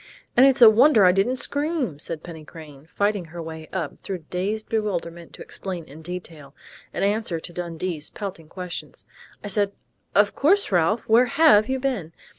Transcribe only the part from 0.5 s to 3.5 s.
a wonder I didn't scream," said Penny Crain, fighting her